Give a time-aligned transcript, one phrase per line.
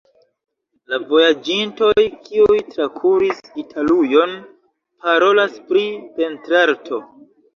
[0.93, 4.33] La vojaĝintoj, kiuj trakuris Italujon,
[5.05, 5.83] parolas pri
[6.19, 7.01] pentrarto.